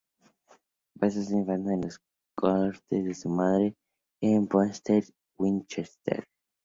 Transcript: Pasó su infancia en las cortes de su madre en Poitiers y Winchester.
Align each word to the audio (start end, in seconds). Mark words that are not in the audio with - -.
Pasó 0.99 1.21
su 1.23 1.35
infancia 1.37 1.73
en 1.73 1.81
las 1.81 1.99
cortes 2.33 3.05
de 3.05 3.13
su 3.13 3.29
madre 3.29 3.75
en 4.19 4.47
Poitiers 4.47 5.09
y 5.09 5.13
Winchester. 5.37 6.25